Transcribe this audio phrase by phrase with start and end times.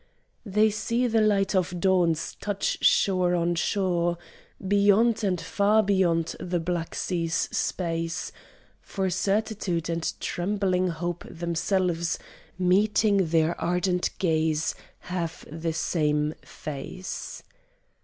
[0.47, 4.17] They see the light of dawns touch shore on shore,
[4.67, 8.31] Beyond and far beyond the black sea's space;
[8.81, 12.17] For certitude and trembling hope themselves,
[12.57, 17.43] Meeting their ardent gaze, have the same face.